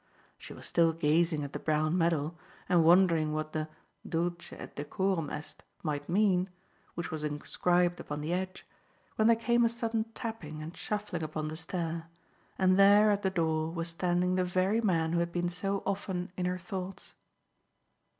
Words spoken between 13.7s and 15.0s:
standing the very